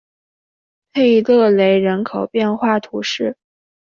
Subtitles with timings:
[0.93, 3.37] 佩勒雷人口变化图示